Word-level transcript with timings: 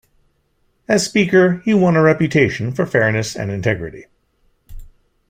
As 0.87 1.05
Speaker, 1.05 1.57
he 1.63 1.75
won 1.75 1.95
a 1.95 2.01
reputation 2.01 2.71
for 2.71 2.87
fairness 2.87 3.35
and 3.35 3.51
integrity. 3.51 4.05